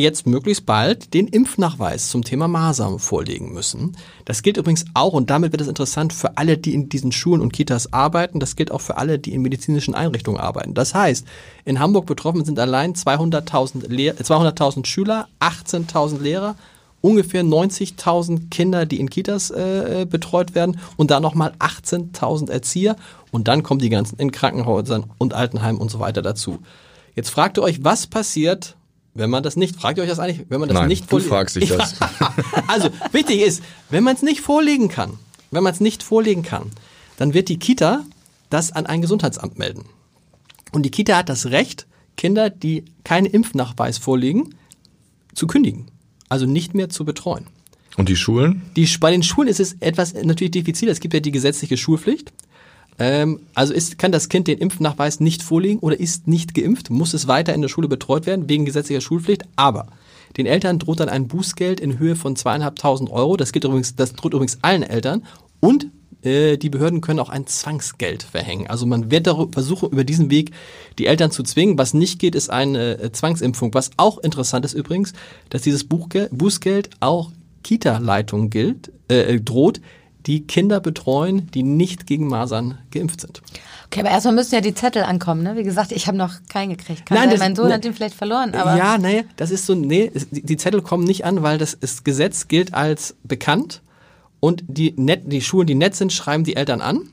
jetzt 0.00 0.26
möglichst 0.26 0.66
bald 0.66 1.14
den 1.14 1.26
Impfnachweis 1.26 2.08
zum 2.10 2.24
Thema 2.24 2.48
Masern 2.48 2.98
vorlegen 2.98 3.52
müssen. 3.52 3.96
Das 4.24 4.42
gilt 4.42 4.56
übrigens 4.56 4.84
auch, 4.94 5.12
und 5.12 5.30
damit 5.30 5.52
wird 5.52 5.60
es 5.62 5.68
interessant, 5.68 6.12
für 6.12 6.36
alle, 6.36 6.58
die 6.58 6.74
in 6.74 6.88
diesen 6.88 7.12
Schulen 7.12 7.40
und 7.40 7.52
Kitas 7.52 7.92
arbeiten. 7.92 8.40
Das 8.40 8.56
gilt 8.56 8.70
auch 8.70 8.80
für 8.80 8.96
alle, 8.96 9.18
die 9.18 9.32
in 9.32 9.42
medizinischen 9.42 9.94
Einrichtungen 9.94 10.40
arbeiten. 10.40 10.74
Das 10.74 10.94
heißt, 10.94 11.26
in 11.64 11.78
Hamburg 11.78 12.06
betroffen 12.06 12.44
sind 12.44 12.58
allein 12.58 12.94
200.000 12.94 14.24
200 14.24 14.86
Schüler, 14.86 15.28
18.000 15.40 16.20
Lehrer, 16.20 16.56
ungefähr 17.00 17.42
90.000 17.42 18.50
Kinder, 18.50 18.86
die 18.86 19.00
in 19.00 19.10
Kitas 19.10 19.50
äh, 19.50 20.06
betreut 20.08 20.54
werden 20.54 20.78
und 20.96 21.10
dann 21.10 21.22
nochmal 21.22 21.52
18.000 21.58 22.50
Erzieher 22.50 22.96
und 23.30 23.48
dann 23.48 23.62
kommen 23.62 23.80
die 23.80 23.88
ganzen 23.88 24.18
in 24.18 24.32
Krankenhäusern 24.32 25.04
und 25.18 25.34
Altenheimen 25.34 25.80
und 25.80 25.90
so 25.90 26.00
weiter 26.00 26.22
dazu. 26.22 26.58
Jetzt 27.14 27.30
fragt 27.30 27.58
ihr 27.58 27.62
euch, 27.62 27.84
was 27.84 28.06
passiert, 28.06 28.76
wenn 29.20 29.30
man 29.30 29.42
das 29.42 29.56
nicht, 29.56 29.76
fragt 29.76 29.98
ihr 29.98 30.02
euch 30.02 30.08
das 30.08 30.18
eigentlich, 30.18 30.46
wenn 30.48 30.60
man 30.60 30.68
das 30.68 30.78
Nein, 30.78 30.88
nicht 30.88 31.08
vorlegt? 31.08 31.30
Du 31.30 31.34
fragst 31.34 31.56
dich 31.56 31.68
das. 31.68 31.94
also, 32.66 32.88
wichtig 33.12 33.42
ist, 33.42 33.62
wenn 33.90 34.02
man 34.02 34.16
es 34.16 34.22
nicht 34.22 34.40
vorlegen 34.40 34.88
kann, 34.88 35.12
wenn 35.50 35.62
man 35.62 35.72
es 35.72 35.80
nicht 35.80 36.02
vorlegen 36.02 36.42
kann, 36.42 36.70
dann 37.18 37.34
wird 37.34 37.48
die 37.48 37.58
Kita 37.58 38.04
das 38.48 38.72
an 38.72 38.86
ein 38.86 39.02
Gesundheitsamt 39.02 39.58
melden. 39.58 39.84
Und 40.72 40.84
die 40.84 40.90
Kita 40.90 41.18
hat 41.18 41.28
das 41.28 41.46
Recht, 41.46 41.86
Kinder, 42.16 42.50
die 42.50 42.84
keinen 43.04 43.26
Impfnachweis 43.26 43.98
vorlegen, 43.98 44.54
zu 45.34 45.46
kündigen. 45.46 45.86
Also 46.28 46.46
nicht 46.46 46.74
mehr 46.74 46.88
zu 46.88 47.04
betreuen. 47.04 47.46
Und 47.96 48.08
die 48.08 48.16
Schulen? 48.16 48.62
Die, 48.76 48.88
bei 48.98 49.10
den 49.10 49.22
Schulen 49.22 49.48
ist 49.48 49.60
es 49.60 49.76
etwas 49.80 50.14
natürlich 50.14 50.52
diffizil. 50.52 50.88
Es 50.88 51.00
gibt 51.00 51.12
ja 51.12 51.20
die 51.20 51.32
gesetzliche 51.32 51.76
Schulpflicht. 51.76 52.32
Ähm, 53.00 53.40
also 53.54 53.72
ist, 53.72 53.98
kann 53.98 54.12
das 54.12 54.28
Kind 54.28 54.46
den 54.46 54.58
Impfnachweis 54.58 55.18
nicht 55.18 55.42
vorlegen 55.42 55.80
oder 55.80 55.98
ist 55.98 56.28
nicht 56.28 56.54
geimpft, 56.54 56.90
muss 56.90 57.14
es 57.14 57.26
weiter 57.26 57.54
in 57.54 57.62
der 57.62 57.68
Schule 57.68 57.88
betreut 57.88 58.26
werden 58.26 58.48
wegen 58.48 58.66
gesetzlicher 58.66 59.00
Schulpflicht. 59.00 59.42
Aber 59.56 59.88
Den 60.36 60.46
Eltern 60.46 60.78
droht 60.78 61.00
dann 61.00 61.08
ein 61.08 61.26
Bußgeld 61.26 61.80
in 61.80 61.98
Höhe 61.98 62.14
von 62.14 62.36
zweieinhalbtausend 62.36 63.10
Euro. 63.10 63.36
Das 63.36 63.52
gilt 63.52 63.64
übrigens, 63.64 63.96
das 63.96 64.12
droht 64.12 64.34
übrigens 64.34 64.58
allen 64.62 64.82
Eltern. 64.82 65.24
Und 65.58 65.88
äh, 66.22 66.56
die 66.56 66.70
Behörden 66.70 67.00
können 67.00 67.18
auch 67.18 67.30
ein 67.30 67.46
Zwangsgeld 67.46 68.22
verhängen. 68.22 68.68
Also 68.68 68.86
man 68.86 69.10
wird 69.10 69.28
versuchen, 69.52 69.90
über 69.90 70.04
diesen 70.04 70.30
Weg 70.30 70.52
die 70.98 71.06
Eltern 71.06 71.30
zu 71.30 71.42
zwingen. 71.42 71.78
Was 71.78 71.94
nicht 71.94 72.18
geht, 72.18 72.34
ist 72.34 72.50
eine 72.50 72.98
äh, 72.98 73.12
Zwangsimpfung. 73.12 73.74
Was 73.74 73.90
auch 73.96 74.18
interessant 74.18 74.64
ist 74.64 74.74
übrigens, 74.74 75.14
dass 75.48 75.62
dieses 75.62 75.84
Bußgeld 75.84 76.90
auch 77.00 77.32
Kita-Leitungen 77.62 78.50
gilt, 78.50 78.92
äh, 79.08 79.40
droht, 79.40 79.80
die 80.30 80.46
Kinder 80.46 80.78
betreuen, 80.78 81.50
die 81.50 81.64
nicht 81.64 82.06
gegen 82.06 82.28
Masern 82.28 82.78
geimpft 82.92 83.20
sind. 83.20 83.42
Okay, 83.86 83.98
aber 83.98 84.10
erstmal 84.10 84.36
müssen 84.36 84.54
ja 84.54 84.60
die 84.60 84.74
Zettel 84.74 85.02
ankommen, 85.02 85.42
ne? 85.42 85.56
Wie 85.56 85.64
gesagt, 85.64 85.90
ich 85.90 86.06
habe 86.06 86.16
noch 86.16 86.34
keinen 86.48 86.76
gekriegt. 86.76 87.06
Kann 87.06 87.18
Nein, 87.18 87.30
das, 87.30 87.40
mein 87.40 87.56
Sohn 87.56 87.66
ne, 87.66 87.74
hat 87.74 87.82
den 87.82 87.94
vielleicht 87.94 88.14
verloren, 88.14 88.54
aber. 88.54 88.76
Ja, 88.76 88.96
nee, 88.96 89.24
das 89.34 89.50
ist 89.50 89.66
so, 89.66 89.74
nee, 89.74 90.12
die 90.30 90.56
Zettel 90.56 90.82
kommen 90.82 91.02
nicht 91.02 91.24
an, 91.24 91.42
weil 91.42 91.58
das, 91.58 91.76
das 91.80 92.04
Gesetz 92.04 92.46
gilt 92.46 92.74
als 92.74 93.16
bekannt 93.24 93.82
und 94.38 94.62
die, 94.68 94.94
net, 94.96 95.22
die 95.26 95.40
Schulen, 95.40 95.66
die 95.66 95.74
nett 95.74 95.96
sind, 95.96 96.12
schreiben 96.12 96.44
die 96.44 96.54
Eltern 96.54 96.80
an. 96.80 97.08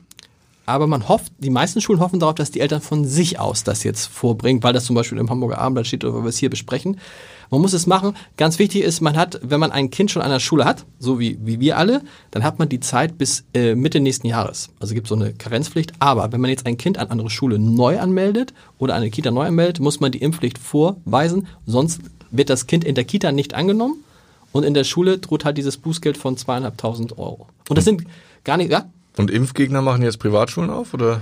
Aber 0.64 0.86
man 0.86 1.08
hofft, 1.08 1.32
die 1.38 1.50
meisten 1.50 1.80
Schulen 1.80 1.98
hoffen 1.98 2.20
darauf, 2.20 2.36
dass 2.36 2.52
die 2.52 2.60
Eltern 2.60 2.82
von 2.82 3.04
sich 3.04 3.40
aus 3.40 3.64
das 3.64 3.82
jetzt 3.82 4.06
vorbringen, 4.06 4.62
weil 4.62 4.74
das 4.74 4.84
zum 4.84 4.94
Beispiel 4.94 5.18
im 5.18 5.28
Hamburger 5.28 5.58
Abendblatt 5.58 5.88
steht 5.88 6.04
oder 6.04 6.22
wir 6.22 6.28
es 6.28 6.38
hier 6.38 6.50
besprechen. 6.50 7.00
Man 7.50 7.60
muss 7.60 7.72
es 7.72 7.86
machen. 7.86 8.14
Ganz 8.36 8.58
wichtig 8.58 8.82
ist, 8.82 9.00
man 9.00 9.16
hat, 9.16 9.40
wenn 9.42 9.60
man 9.60 9.72
ein 9.72 9.90
Kind 9.90 10.10
schon 10.10 10.22
an 10.22 10.30
der 10.30 10.40
Schule 10.40 10.64
hat, 10.64 10.84
so 10.98 11.18
wie, 11.18 11.38
wie 11.42 11.60
wir 11.60 11.78
alle, 11.78 12.02
dann 12.30 12.44
hat 12.44 12.58
man 12.58 12.68
die 12.68 12.80
Zeit 12.80 13.18
bis 13.18 13.44
äh, 13.54 13.74
Mitte 13.74 14.00
nächsten 14.00 14.26
Jahres. 14.26 14.70
Also 14.80 14.94
gibt 14.94 15.06
es 15.06 15.08
so 15.08 15.14
eine 15.14 15.32
Karenzpflicht. 15.32 15.92
Aber 15.98 16.32
wenn 16.32 16.40
man 16.40 16.50
jetzt 16.50 16.66
ein 16.66 16.76
Kind 16.76 16.98
an 16.98 17.08
andere 17.08 17.30
Schule 17.30 17.58
neu 17.58 17.98
anmeldet 17.98 18.52
oder 18.78 18.94
eine 18.94 19.10
Kita 19.10 19.30
neu 19.30 19.46
anmeldet, 19.46 19.80
muss 19.80 20.00
man 20.00 20.12
die 20.12 20.18
Impfpflicht 20.18 20.58
vorweisen. 20.58 21.46
Sonst 21.66 22.00
wird 22.30 22.50
das 22.50 22.66
Kind 22.66 22.84
in 22.84 22.94
der 22.94 23.04
Kita 23.04 23.32
nicht 23.32 23.54
angenommen. 23.54 24.04
Und 24.52 24.64
in 24.64 24.74
der 24.74 24.84
Schule 24.84 25.18
droht 25.18 25.44
halt 25.44 25.58
dieses 25.58 25.76
Bußgeld 25.76 26.16
von 26.16 26.36
zweieinhalbtausend 26.36 27.18
Euro. 27.18 27.46
Und 27.68 27.76
das 27.76 27.84
sind 27.84 28.04
gar 28.44 28.56
nicht, 28.56 28.70
ja? 28.70 28.86
Und 29.16 29.30
Impfgegner 29.30 29.82
machen 29.82 30.02
jetzt 30.02 30.18
Privatschulen 30.18 30.70
auf, 30.70 30.94
oder? 30.94 31.20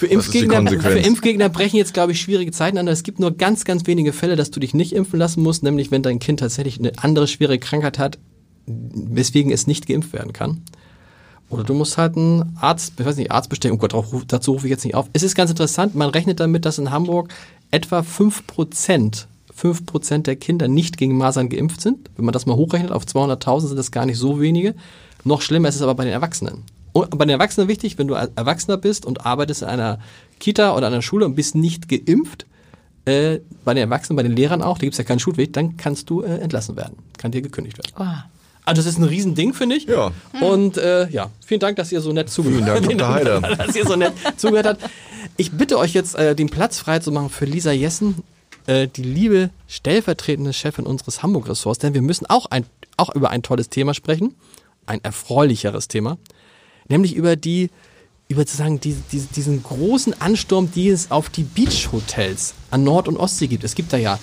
Für 0.00 0.06
Impfgegner, 0.06 0.66
für 0.66 0.98
Impfgegner 0.98 1.50
brechen 1.50 1.76
jetzt, 1.76 1.92
glaube 1.92 2.12
ich, 2.12 2.22
schwierige 2.22 2.52
Zeiten 2.52 2.78
an. 2.78 2.88
Es 2.88 3.02
gibt 3.02 3.20
nur 3.20 3.32
ganz, 3.32 3.66
ganz 3.66 3.86
wenige 3.86 4.14
Fälle, 4.14 4.34
dass 4.34 4.50
du 4.50 4.58
dich 4.58 4.72
nicht 4.72 4.94
impfen 4.94 5.18
lassen 5.18 5.42
musst, 5.42 5.62
nämlich 5.62 5.90
wenn 5.90 6.02
dein 6.02 6.18
Kind 6.18 6.40
tatsächlich 6.40 6.78
eine 6.78 6.92
andere 6.96 7.28
schwere 7.28 7.58
Krankheit 7.58 7.98
hat, 7.98 8.18
weswegen 8.66 9.52
es 9.52 9.66
nicht 9.66 9.86
geimpft 9.86 10.14
werden 10.14 10.32
kann. 10.32 10.62
Oder 11.50 11.64
du 11.64 11.74
musst 11.74 11.98
halt 11.98 12.16
einen 12.16 12.56
Arzt, 12.58 12.94
ich 12.98 13.04
weiß 13.04 13.16
nicht, 13.16 13.30
Arzt 13.30 13.50
bestellen. 13.50 13.74
Oh 13.74 13.76
Gott, 13.76 13.92
dazu 14.28 14.52
rufe 14.52 14.68
ich 14.68 14.70
jetzt 14.70 14.86
nicht 14.86 14.94
auf. 14.94 15.10
Es 15.12 15.22
ist 15.22 15.34
ganz 15.34 15.50
interessant, 15.50 15.94
man 15.94 16.08
rechnet 16.08 16.40
damit, 16.40 16.64
dass 16.64 16.78
in 16.78 16.90
Hamburg 16.90 17.28
etwa 17.70 18.00
5%, 18.00 19.26
5% 19.54 20.22
der 20.22 20.36
Kinder 20.36 20.66
nicht 20.66 20.96
gegen 20.96 21.18
Masern 21.18 21.50
geimpft 21.50 21.82
sind. 21.82 22.08
Wenn 22.16 22.24
man 22.24 22.32
das 22.32 22.46
mal 22.46 22.56
hochrechnet 22.56 22.90
auf 22.90 23.04
200.000 23.04 23.66
sind 23.66 23.76
das 23.76 23.90
gar 23.90 24.06
nicht 24.06 24.16
so 24.16 24.40
wenige. 24.40 24.74
Noch 25.24 25.42
schlimmer 25.42 25.68
ist 25.68 25.76
es 25.76 25.82
aber 25.82 25.94
bei 25.94 26.04
den 26.04 26.14
Erwachsenen. 26.14 26.62
Und 26.92 27.16
bei 27.18 27.24
den 27.24 27.30
Erwachsenen 27.30 27.68
wichtig, 27.68 27.98
wenn 27.98 28.08
du 28.08 28.14
Erwachsener 28.14 28.76
bist 28.76 29.06
und 29.06 29.26
arbeitest 29.26 29.62
in 29.62 29.68
einer 29.68 29.98
Kita 30.38 30.76
oder 30.76 30.88
einer 30.88 31.02
Schule 31.02 31.24
und 31.24 31.34
bist 31.34 31.54
nicht 31.54 31.88
geimpft, 31.88 32.46
äh, 33.04 33.40
bei 33.64 33.74
den 33.74 33.84
Erwachsenen, 33.84 34.16
bei 34.16 34.22
den 34.22 34.32
Lehrern 34.32 34.62
auch, 34.62 34.78
da 34.78 34.82
gibt 34.82 34.94
es 34.94 34.98
ja 34.98 35.04
keinen 35.04 35.20
Schulweg, 35.20 35.52
dann 35.52 35.76
kannst 35.76 36.10
du 36.10 36.22
äh, 36.22 36.38
entlassen 36.38 36.76
werden. 36.76 36.96
Kann 37.16 37.32
dir 37.32 37.42
gekündigt 37.42 37.78
werden. 37.78 37.92
Oh. 37.98 38.22
Also 38.64 38.82
das 38.82 38.92
ist 38.92 38.98
ein 38.98 39.04
Riesending, 39.04 39.54
finde 39.54 39.76
ich. 39.76 39.86
Ja. 39.86 40.12
Und 40.40 40.76
äh, 40.76 41.08
ja, 41.08 41.30
vielen 41.44 41.60
Dank, 41.60 41.76
dass 41.76 41.90
ihr 41.92 42.00
so 42.00 42.12
nett 42.12 42.30
zugehört 42.30 42.68
habt. 42.68 42.86
Vielen 42.86 42.98
Dank, 42.98 43.24
Dr. 43.24 43.56
Dass 43.56 43.74
ihr 43.74 43.86
so 43.86 43.96
nett 43.96 44.12
zugehört 44.36 44.66
habt. 44.66 44.82
Ich 45.36 45.52
bitte 45.52 45.78
euch 45.78 45.94
jetzt, 45.94 46.14
äh, 46.14 46.36
den 46.36 46.50
Platz 46.50 46.78
frei 46.78 46.98
zu 46.98 47.10
machen 47.10 47.30
für 47.30 47.46
Lisa 47.46 47.72
Jessen, 47.72 48.22
äh, 48.66 48.86
die 48.86 49.02
liebe 49.02 49.50
stellvertretende 49.66 50.52
Chefin 50.52 50.86
unseres 50.86 51.22
Hamburg-Ressorts, 51.22 51.78
denn 51.80 51.94
wir 51.94 52.02
müssen 52.02 52.26
auch, 52.26 52.46
ein, 52.46 52.66
auch 52.96 53.14
über 53.14 53.30
ein 53.30 53.42
tolles 53.42 53.70
Thema 53.70 53.94
sprechen, 53.94 54.34
ein 54.86 55.02
erfreulicheres 55.02 55.88
Thema 55.88 56.18
nämlich 56.90 57.14
über 57.14 57.36
die 57.36 57.70
über 58.28 58.42
sozusagen 58.42 58.78
die, 58.78 58.94
die, 59.10 59.22
diesen 59.34 59.60
großen 59.60 60.20
Ansturm, 60.20 60.70
die 60.72 60.88
es 60.88 61.10
auf 61.10 61.30
die 61.30 61.42
Beach-Hotels 61.42 62.54
an 62.70 62.84
Nord- 62.84 63.08
und 63.08 63.16
Ostsee 63.16 63.48
gibt. 63.48 63.64
Es 63.64 63.74
gibt 63.74 63.92
da 63.92 63.96
ja 63.96 64.20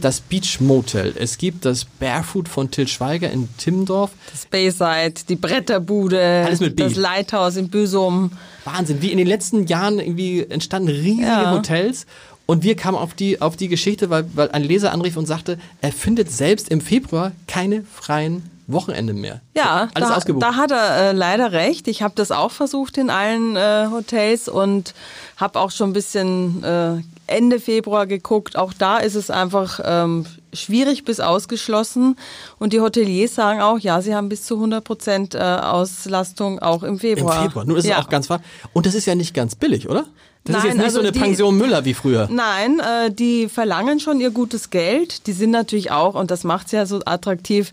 das 0.00 0.20
Beach 0.20 0.60
Motel, 0.60 1.14
es 1.16 1.38
gibt 1.38 1.64
das 1.64 1.84
Barefoot 1.84 2.48
von 2.48 2.72
Till 2.72 2.88
Schweiger 2.88 3.30
in 3.30 3.48
Timmendorf. 3.56 4.10
Das 4.32 4.46
Bayside, 4.46 5.14
die 5.28 5.36
Bretterbude, 5.36 6.44
Alles 6.44 6.58
mit 6.58 6.74
B. 6.74 6.82
das 6.82 6.96
Lighthouse 6.96 7.54
in 7.54 7.68
Büsum. 7.68 8.32
Wahnsinn, 8.64 9.00
wie 9.00 9.12
in 9.12 9.18
den 9.18 9.28
letzten 9.28 9.68
Jahren 9.68 10.00
irgendwie 10.00 10.40
entstanden 10.40 10.88
riesige 10.88 11.22
ja. 11.22 11.52
Hotels. 11.52 12.06
Und 12.46 12.64
wir 12.64 12.74
kamen 12.74 12.98
auf 12.98 13.14
die, 13.14 13.40
auf 13.40 13.56
die 13.56 13.68
Geschichte, 13.68 14.10
weil, 14.10 14.24
weil 14.34 14.50
ein 14.50 14.64
Leser 14.64 14.92
anrief 14.92 15.16
und 15.16 15.26
sagte, 15.26 15.56
er 15.80 15.92
findet 15.92 16.32
selbst 16.32 16.68
im 16.68 16.80
Februar 16.80 17.30
keine 17.46 17.84
freien 17.84 18.42
Wochenende 18.72 19.12
mehr. 19.12 19.40
Ja, 19.54 19.88
alles 19.94 20.08
da, 20.08 20.16
ausgebucht. 20.16 20.42
Da 20.42 20.56
hat 20.56 20.70
er 20.70 21.10
äh, 21.10 21.12
leider 21.12 21.52
recht. 21.52 21.88
Ich 21.88 22.02
habe 22.02 22.14
das 22.16 22.30
auch 22.30 22.50
versucht 22.50 22.98
in 22.98 23.10
allen 23.10 23.56
äh, 23.56 23.86
Hotels 23.90 24.48
und 24.48 24.94
habe 25.36 25.58
auch 25.58 25.70
schon 25.70 25.90
ein 25.90 25.92
bisschen 25.92 26.62
äh, 26.62 27.02
Ende 27.26 27.60
Februar 27.60 28.06
geguckt. 28.06 28.56
Auch 28.56 28.72
da 28.72 28.98
ist 28.98 29.14
es 29.14 29.30
einfach 29.30 29.80
ähm, 29.84 30.26
schwierig 30.52 31.04
bis 31.04 31.20
ausgeschlossen. 31.20 32.16
Und 32.58 32.72
die 32.72 32.80
Hoteliers 32.80 33.34
sagen 33.34 33.60
auch, 33.60 33.78
ja, 33.78 34.02
sie 34.02 34.14
haben 34.14 34.28
bis 34.28 34.44
zu 34.44 34.54
100 34.56 34.84
Prozent 34.84 35.34
äh, 35.34 35.38
Auslastung 35.38 36.58
auch 36.58 36.82
im 36.82 36.98
Februar. 36.98 37.36
Im 37.36 37.42
Februar, 37.44 37.64
nur 37.64 37.78
ist 37.78 37.86
ja. 37.86 37.98
es 37.98 38.04
auch 38.04 38.08
ganz 38.08 38.28
wahr. 38.28 38.40
Und 38.72 38.86
das 38.86 38.94
ist 38.94 39.06
ja 39.06 39.14
nicht 39.14 39.34
ganz 39.34 39.54
billig, 39.54 39.88
oder? 39.88 40.06
Das 40.44 40.54
Nein, 40.54 40.58
ist 40.58 40.64
jetzt 40.64 40.76
nicht 40.76 40.84
also 40.84 40.96
so 40.96 41.00
eine 41.00 41.12
die, 41.12 41.18
Pension 41.18 41.56
Müller 41.56 41.84
wie 41.84 41.92
früher. 41.92 42.28
Nein, 42.30 42.80
äh, 42.80 43.10
die 43.10 43.48
verlangen 43.48 44.00
schon 44.00 44.20
ihr 44.20 44.30
gutes 44.30 44.70
Geld. 44.70 45.26
Die 45.26 45.32
sind 45.32 45.50
natürlich 45.50 45.90
auch, 45.90 46.14
und 46.14 46.30
das 46.30 46.44
macht 46.44 46.66
es 46.66 46.72
ja 46.72 46.86
so 46.86 47.00
attraktiv, 47.04 47.70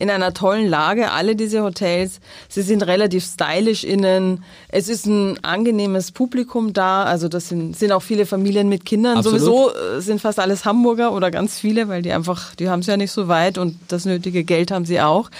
in 0.00 0.08
einer 0.08 0.32
tollen 0.32 0.66
Lage, 0.66 1.10
alle 1.10 1.36
diese 1.36 1.62
Hotels. 1.62 2.20
Sie 2.48 2.62
sind 2.62 2.82
relativ 2.86 3.22
stylisch 3.22 3.84
innen. 3.84 4.42
Es 4.68 4.88
ist 4.88 5.04
ein 5.04 5.38
angenehmes 5.44 6.10
Publikum 6.10 6.72
da. 6.72 7.04
Also 7.04 7.28
das 7.28 7.50
sind, 7.50 7.76
sind 7.76 7.92
auch 7.92 8.00
viele 8.00 8.24
Familien 8.24 8.70
mit 8.70 8.86
Kindern. 8.86 9.18
Absolut. 9.18 9.40
Sowieso 9.40 9.70
äh, 9.70 10.00
sind 10.00 10.22
fast 10.22 10.40
alles 10.40 10.64
Hamburger 10.64 11.12
oder 11.12 11.30
ganz 11.30 11.58
viele, 11.58 11.88
weil 11.88 12.00
die 12.00 12.12
einfach, 12.12 12.54
die 12.54 12.70
haben 12.70 12.80
es 12.80 12.86
ja 12.86 12.96
nicht 12.96 13.12
so 13.12 13.28
weit 13.28 13.58
und 13.58 13.78
das 13.88 14.06
nötige 14.06 14.42
Geld 14.42 14.70
haben 14.70 14.86
sie 14.86 15.02
auch. 15.02 15.30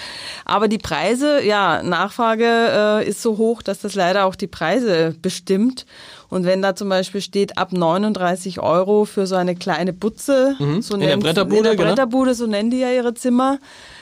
Aber 0.45 0.67
die 0.67 0.77
Preise, 0.77 1.43
ja, 1.43 1.81
Nachfrage 1.81 2.45
äh, 2.45 3.09
ist 3.09 3.23
so 3.23 3.39
hoch, 3.39 3.63
dass 3.63 3.79
das 3.79 3.95
leider 3.95 4.25
auch 4.25 4.35
die 4.35 4.47
Preise 4.47 5.15
bestimmt. 5.23 5.87
Und 6.29 6.45
wenn 6.45 6.61
da 6.61 6.75
zum 6.75 6.87
Beispiel 6.87 7.19
steht, 7.19 7.57
ab 7.57 7.73
39 7.73 8.61
Euro 8.61 9.05
für 9.05 9.25
so 9.25 9.35
eine 9.35 9.55
kleine 9.55 9.91
Butze, 9.91 10.55
mhm. 10.59 10.81
so 10.81 10.93
in 10.93 11.01
der 11.01 11.17
Bretterbude, 11.17 11.57
in 11.57 11.63
der 11.63 11.75
genau. 11.75 11.89
Bretterbude 11.89 12.31
genau. 12.31 12.37
so 12.37 12.47
nennen 12.47 12.69
die 12.69 12.79
ja 12.79 12.91
ihre 12.91 13.15
Zimmer, 13.15 13.57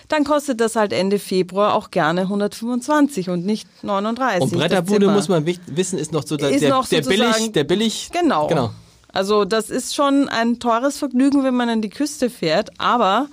dann 0.09 0.23
kostet 0.23 0.59
das 0.59 0.75
halt 0.75 0.91
Ende 0.91 1.19
Februar 1.19 1.75
auch 1.75 1.91
gerne 1.91 2.21
125 2.21 3.29
und 3.29 3.45
nicht 3.45 3.67
39. 3.83 4.41
Und 4.41 4.51
Bretterbude 4.51 5.07
muss 5.07 5.29
man 5.29 5.45
wissen, 5.45 5.97
ist 5.97 6.11
noch 6.11 6.25
so 6.25 6.35
der, 6.35 6.49
der, 6.49 6.81
der 6.81 7.01
billig, 7.01 7.51
der 7.53 7.63
billig. 7.63 8.09
Genau. 8.11 8.47
genau. 8.47 8.71
Also 9.11 9.45
das 9.45 9.69
ist 9.69 9.95
schon 9.95 10.27
ein 10.29 10.59
teures 10.59 10.97
Vergnügen, 10.97 11.43
wenn 11.43 11.55
man 11.55 11.69
an 11.69 11.81
die 11.81 11.89
Küste 11.89 12.29
fährt, 12.29 12.69
aber 12.79 13.27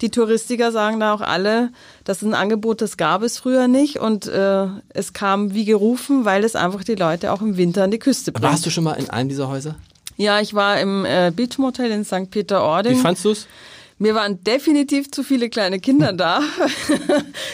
die 0.00 0.10
Touristiker 0.10 0.72
sagen 0.72 0.98
da 0.98 1.12
auch 1.12 1.20
alle, 1.20 1.70
das 2.04 2.18
ist 2.22 2.28
ein 2.28 2.34
Angebot, 2.34 2.80
das 2.80 2.96
gab 2.96 3.22
es 3.22 3.38
früher 3.38 3.68
nicht 3.68 3.98
und 3.98 4.26
äh, 4.26 4.66
es 4.88 5.12
kam 5.12 5.52
wie 5.52 5.64
gerufen, 5.64 6.24
weil 6.24 6.42
es 6.42 6.56
einfach 6.56 6.84
die 6.84 6.94
Leute 6.94 7.32
auch 7.32 7.42
im 7.42 7.56
Winter 7.56 7.84
an 7.84 7.90
die 7.90 7.98
Küste 7.98 8.32
bringt. 8.32 8.50
Warst 8.50 8.66
du 8.66 8.70
schon 8.70 8.84
mal 8.84 8.94
in 8.94 9.10
einem 9.10 9.28
dieser 9.28 9.48
Häuser? 9.48 9.76
Ja, 10.16 10.40
ich 10.40 10.54
war 10.54 10.80
im 10.80 11.04
äh, 11.04 11.32
Beach 11.34 11.58
Motel 11.58 11.90
in 11.90 12.04
St. 12.04 12.30
Peter-Ording. 12.30 12.96
Wie 12.96 13.00
fandst 13.00 13.24
du 13.24 13.30
es? 13.30 13.46
Mir 14.02 14.14
waren 14.14 14.42
definitiv 14.42 15.10
zu 15.10 15.22
viele 15.22 15.50
kleine 15.50 15.78
Kinder 15.78 16.12
da. 16.14 16.40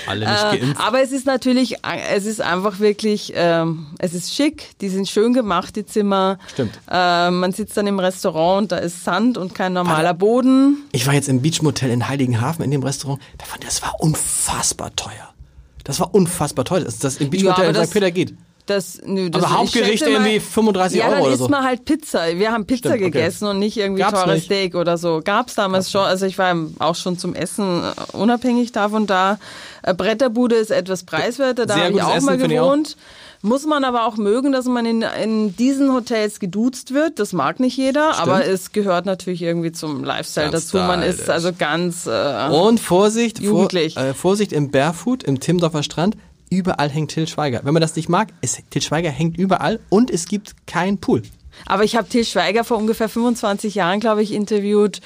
Alle 0.07 0.27
nicht 0.27 0.45
äh, 0.53 0.59
geimpft. 0.59 0.81
Aber 0.81 1.03
es 1.03 1.11
ist 1.11 1.27
natürlich, 1.27 1.79
es 2.15 2.25
ist 2.25 2.41
einfach 2.41 2.79
wirklich, 2.79 3.33
ähm, 3.35 3.89
es 3.99 4.15
ist 4.15 4.33
schick, 4.33 4.79
die 4.81 4.89
sind 4.89 5.09
schön 5.09 5.33
gemacht, 5.33 5.75
die 5.75 5.85
Zimmer. 5.85 6.39
Stimmt. 6.47 6.79
Äh, 6.89 7.33
man 7.33 7.51
sitzt 7.51 7.77
dann 7.77 7.89
im 7.89 7.99
Restaurant 7.99 8.63
und 8.63 8.73
da 8.73 8.77
ist 8.77 9.03
Sand 9.03 9.39
und 9.39 9.57
kein 9.57 9.73
normaler 9.73 10.15
Boden. 10.15 10.85
Ich 10.93 11.05
war 11.09 11.15
jetzt 11.15 11.29
im 11.29 11.43
Beachmotel 11.43 11.91
in 11.91 12.07
Heiligenhafen 12.07 12.65
in 12.65 12.71
dem 12.71 12.85
Restaurant, 12.85 13.21
das 13.61 13.83
war 13.83 13.97
unfassbar 13.99 14.95
teuer. 14.95 15.35
Das 15.83 15.99
war 15.99 16.15
unfassbar 16.15 16.65
teuer, 16.65 16.85
dass 16.85 17.01
das 17.01 17.17
im 17.17 17.31
Beachmotel 17.31 17.65
ja, 17.65 17.81
in 17.81 17.87
St. 17.87 17.93
Peter 17.93 18.13
geht. 18.13 18.35
Das, 18.67 19.01
nö, 19.05 19.31
das 19.31 19.45
Aber 19.45 19.59
Hauptgericht 19.59 20.03
irgendwie 20.03 20.41
35 20.41 20.99
ja, 20.99 21.05
Euro 21.05 21.13
oder 21.13 21.21
so. 21.21 21.25
Ja, 21.25 21.31
dann 21.31 21.41
isst 21.41 21.51
man 21.51 21.65
halt 21.65 21.85
Pizza. 21.85 22.37
Wir 22.37 22.51
haben 22.51 22.67
Pizza 22.67 22.91
Stimmt, 22.91 23.13
gegessen 23.13 23.45
okay. 23.45 23.55
und 23.55 23.59
nicht 23.61 23.77
irgendwie 23.77 24.03
Gab's 24.03 24.21
teures 24.21 24.35
nicht. 24.35 24.45
Steak 24.47 24.75
oder 24.75 24.99
so. 24.99 25.21
Gab's 25.25 25.55
damals 25.55 25.87
Gab's 25.87 25.93
schon. 25.93 26.01
Also 26.03 26.27
ich 26.27 26.37
war 26.37 26.55
auch 26.81 26.97
schon 26.97 27.17
zum 27.17 27.37
Essen 27.37 27.85
äh, 27.85 28.17
unabhängig 28.17 28.73
davon 28.73 29.07
da. 29.07 29.39
Äh, 29.83 29.95
Bretterbude 29.95 30.57
ist 30.57 30.73
etwas 30.73 31.05
preiswerter. 31.05 31.67
Da 31.67 31.77
habe 31.77 31.93
ich 31.93 32.03
auch 32.03 32.17
Essen, 32.17 32.27
mal 32.27 32.39
gewohnt. 32.39 32.97
Muss 33.43 33.67
man 33.67 33.85
aber 33.85 34.07
auch 34.07 34.17
mögen, 34.17 34.51
dass 34.51 34.65
man 34.65 34.85
in, 34.87 35.03
in 35.03 35.55
diesen 35.55 35.93
Hotels 35.93 36.41
geduzt 36.41 36.93
wird. 36.93 37.21
Das 37.21 37.33
mag 37.33 37.61
nicht 37.61 37.77
jeder, 37.77 38.15
Stimmt. 38.15 38.29
aber 38.29 38.47
es 38.47 38.73
gehört 38.73 39.07
natürlich 39.07 39.43
irgendwie 39.43 39.71
zum 39.71 40.03
Lifestyle 40.03 40.51
ganz 40.51 40.65
dazu. 40.65 40.79
Man 40.79 41.03
ist 41.03 41.31
also 41.31 41.51
ganz 41.57 42.07
äh, 42.07 42.49
Und 42.49 42.81
Vorsicht. 42.81 43.45
Vor, 43.45 43.73
äh, 43.73 44.15
Vorsicht 44.15 44.53
im 44.53 44.73
Barefoot, 44.73 45.23
im 45.23 45.39
Timdorfer 45.39 45.85
Strand 45.85 46.17
überall 46.51 46.89
hängt 46.89 47.11
Till 47.11 47.27
Schweiger. 47.27 47.61
Wenn 47.65 47.75
man 47.75 47.81
das 47.81 47.97
nicht 47.97 48.09
mag, 48.09 48.29
ist, 48.41 48.61
Till 48.71 48.83
Schweiger 48.83 49.11
hängt 49.11 49.37
überall 49.37 49.81
und 49.89 50.11
es 50.11 50.27
gibt 50.27 50.67
keinen 50.67 50.99
Pool. 50.99 51.23
Aber 51.65 51.85
ich 51.85 51.97
habe 51.97 52.09
Till 52.09 52.25
Schweiger 52.25 52.65
vor 52.65 52.77
ungefähr 52.77 53.09
25 53.09 53.75
Jahren, 53.75 54.01
glaube 54.01 54.23
ich, 54.23 54.33
interviewt 54.33 55.01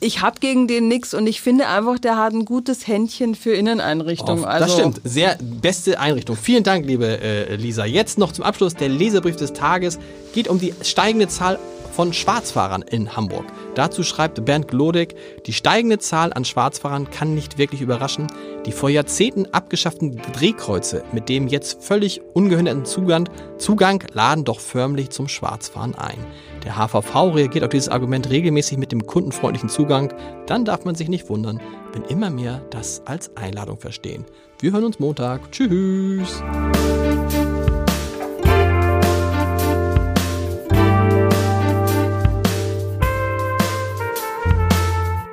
ich 0.00 0.20
habe 0.22 0.38
gegen 0.40 0.68
den 0.68 0.88
nichts 0.88 1.12
und 1.14 1.26
ich 1.26 1.40
finde 1.40 1.66
einfach, 1.66 1.98
der 1.98 2.16
hat 2.16 2.32
ein 2.32 2.44
gutes 2.44 2.86
Händchen 2.86 3.34
für 3.34 3.52
Inneneinrichtungen. 3.52 4.44
Also 4.44 4.66
das 4.66 4.74
stimmt, 4.74 5.00
sehr 5.04 5.36
beste 5.40 5.98
Einrichtung. 5.98 6.36
Vielen 6.36 6.62
Dank, 6.62 6.86
liebe 6.86 7.20
äh, 7.20 7.56
Lisa. 7.56 7.84
Jetzt 7.84 8.18
noch 8.18 8.32
zum 8.32 8.44
Abschluss 8.44 8.74
der 8.74 8.88
Leserbrief 8.88 9.36
des 9.36 9.52
Tages 9.52 9.98
geht 10.34 10.48
um 10.48 10.60
die 10.60 10.72
steigende 10.82 11.28
Zahl 11.28 11.58
von 11.98 12.12
Schwarzfahrern 12.12 12.82
in 12.82 13.16
Hamburg. 13.16 13.46
Dazu 13.74 14.04
schreibt 14.04 14.44
Bernd 14.44 14.68
Glodek, 14.68 15.16
die 15.46 15.52
steigende 15.52 15.98
Zahl 15.98 16.32
an 16.32 16.44
Schwarzfahrern 16.44 17.10
kann 17.10 17.34
nicht 17.34 17.58
wirklich 17.58 17.80
überraschen. 17.80 18.28
Die 18.66 18.70
vor 18.70 18.88
Jahrzehnten 18.88 19.46
abgeschafften 19.52 20.22
Drehkreuze 20.32 21.02
mit 21.10 21.28
dem 21.28 21.48
jetzt 21.48 21.82
völlig 21.82 22.20
ungehinderten 22.34 22.84
Zugang, 22.84 23.28
Zugang 23.58 24.04
laden 24.12 24.44
doch 24.44 24.60
förmlich 24.60 25.10
zum 25.10 25.26
Schwarzfahren 25.26 25.96
ein. 25.96 26.24
Der 26.62 26.76
HVV 26.76 27.34
reagiert 27.34 27.64
auf 27.64 27.70
dieses 27.70 27.88
Argument 27.88 28.30
regelmäßig 28.30 28.78
mit 28.78 28.92
dem 28.92 29.04
kundenfreundlichen 29.04 29.68
Zugang. 29.68 30.14
Dann 30.46 30.64
darf 30.64 30.84
man 30.84 30.94
sich 30.94 31.08
nicht 31.08 31.28
wundern, 31.28 31.60
wenn 31.94 32.04
immer 32.04 32.30
mehr 32.30 32.62
das 32.70 33.02
als 33.06 33.36
Einladung 33.36 33.80
verstehen. 33.80 34.24
Wir 34.60 34.70
hören 34.70 34.84
uns 34.84 35.00
Montag. 35.00 35.50
Tschüss. 35.50 36.44